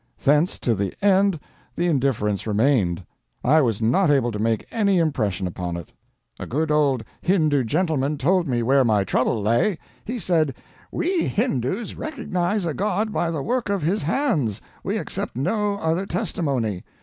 Thence 0.23 0.57
to 0.61 0.73
the 0.73 0.95
end 1.05 1.39
the 1.75 1.85
indifference 1.85 2.47
remained; 2.47 3.05
I 3.43 3.61
was 3.61 3.83
not 3.83 4.09
able 4.09 4.31
to 4.31 4.41
make 4.41 4.65
any 4.71 4.97
impression 4.97 5.45
upon 5.45 5.77
it. 5.77 5.91
"A 6.39 6.47
good 6.47 6.71
old 6.71 7.03
Hindoo 7.21 7.63
gentleman 7.63 8.17
told 8.17 8.47
me 8.47 8.63
where 8.63 8.83
my 8.83 9.03
trouble 9.03 9.39
lay. 9.39 9.77
He 10.03 10.17
said 10.17 10.55
'We 10.91 11.27
Hindoos 11.27 11.93
recognize 11.95 12.65
a 12.65 12.73
god 12.73 13.13
by 13.13 13.29
the 13.29 13.43
work 13.43 13.69
of 13.69 13.83
his 13.83 14.01
hands 14.01 14.59
we 14.83 14.97
accept 14.97 15.37
no 15.37 15.75
other 15.75 16.07
testimony. 16.07 16.83